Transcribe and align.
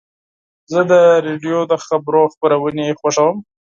زه 0.71 0.79
د 0.91 0.93
راډیو 1.25 1.59
د 1.71 1.73
خبرو 1.85 2.21
خپرونې 2.33 2.87
خوښوم. 2.99 3.37